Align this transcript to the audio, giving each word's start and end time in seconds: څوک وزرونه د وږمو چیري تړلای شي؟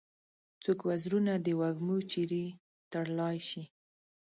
څوک 0.63 0.79
وزرونه 0.89 1.33
د 1.45 1.47
وږمو 1.59 1.97
چیري 2.11 2.45
تړلای 2.91 3.37
شي؟ 3.47 3.63